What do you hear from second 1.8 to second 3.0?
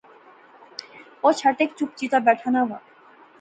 چپیتا بیٹھا ناں وہا